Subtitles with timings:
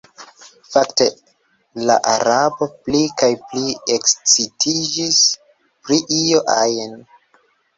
[0.75, 1.05] Fakte
[1.89, 5.21] la Arabo pli kaj pli ekscitiĝis
[5.85, 6.99] pri io ajn.